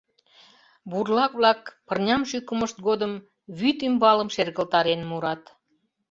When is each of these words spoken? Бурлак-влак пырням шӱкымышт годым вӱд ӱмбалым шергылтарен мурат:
Бурлак-влак 0.89 1.59
пырням 1.87 2.21
шӱкымышт 2.29 2.77
годым 2.87 3.13
вӱд 3.59 3.77
ӱмбалым 3.87 4.29
шергылтарен 4.35 5.01
мурат: 5.09 5.43